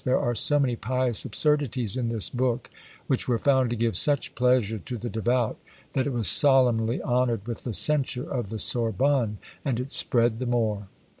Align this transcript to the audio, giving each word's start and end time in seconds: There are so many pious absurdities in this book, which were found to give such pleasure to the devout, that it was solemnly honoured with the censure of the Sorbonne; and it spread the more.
There 0.03 0.17
are 0.19 0.33
so 0.33 0.57
many 0.59 0.75
pious 0.75 1.25
absurdities 1.25 1.95
in 1.95 2.09
this 2.09 2.31
book, 2.31 2.71
which 3.05 3.27
were 3.27 3.37
found 3.37 3.69
to 3.69 3.75
give 3.75 3.95
such 3.95 4.33
pleasure 4.33 4.79
to 4.79 4.97
the 4.97 5.11
devout, 5.11 5.59
that 5.93 6.07
it 6.07 6.11
was 6.11 6.27
solemnly 6.27 7.03
honoured 7.03 7.45
with 7.45 7.65
the 7.65 7.73
censure 7.75 8.27
of 8.27 8.49
the 8.49 8.57
Sorbonne; 8.57 9.37
and 9.63 9.79
it 9.79 9.93
spread 9.93 10.39
the 10.39 10.47
more. 10.47 10.87